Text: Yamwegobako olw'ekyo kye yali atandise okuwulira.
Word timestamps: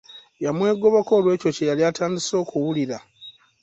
Yamwegobako 0.43 1.11
olw'ekyo 1.19 1.49
kye 1.55 1.67
yali 1.69 1.83
atandise 1.89 2.33
okuwulira. 2.43 2.97